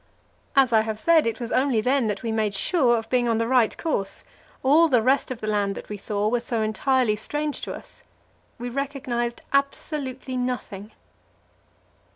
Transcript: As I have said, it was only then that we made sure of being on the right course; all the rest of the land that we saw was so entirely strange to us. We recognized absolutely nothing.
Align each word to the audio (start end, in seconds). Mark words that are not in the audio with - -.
As 0.55 0.73
I 0.73 0.81
have 0.81 0.97
said, 0.97 1.27
it 1.27 1.39
was 1.39 1.51
only 1.51 1.79
then 1.79 2.07
that 2.07 2.23
we 2.23 2.31
made 2.31 2.55
sure 2.55 2.97
of 2.97 3.07
being 3.11 3.27
on 3.27 3.37
the 3.37 3.45
right 3.47 3.77
course; 3.77 4.23
all 4.63 4.87
the 4.87 4.99
rest 4.99 5.29
of 5.29 5.41
the 5.41 5.45
land 5.47 5.75
that 5.75 5.89
we 5.89 5.95
saw 5.97 6.27
was 6.27 6.43
so 6.43 6.63
entirely 6.63 7.15
strange 7.15 7.61
to 7.61 7.73
us. 7.75 8.03
We 8.57 8.67
recognized 8.67 9.43
absolutely 9.53 10.37
nothing. 10.37 10.91